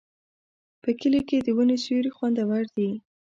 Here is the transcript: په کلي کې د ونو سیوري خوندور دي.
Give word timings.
په 0.81 0.89
کلي 0.99 1.21
کې 1.27 1.37
د 1.41 1.47
ونو 1.57 1.75
سیوري 1.83 2.11
خوندور 2.15 2.65
دي. 2.75 2.89